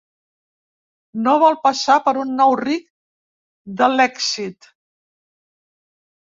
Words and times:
No 1.27 1.35
vol 1.43 1.57
passar 1.67 1.97
per 2.07 2.13
un 2.21 2.31
nou 2.39 2.55
ric 2.63 2.87
de 3.83 3.91
l'èxit. 3.93 4.71